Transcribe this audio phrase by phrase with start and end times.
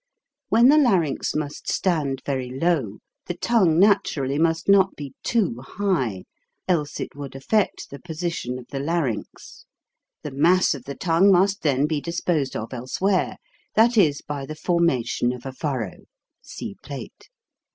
[0.49, 6.23] When the larynx must stand very low, the tongue naturally must not be too high,
[6.67, 9.65] else it would affect the position of the larynx.
[10.23, 13.37] The mass of the tongue must then be disposed of elsewhere;
[13.75, 16.05] that is, by the forma tion of a furrow
[16.41, 17.29] (see plate).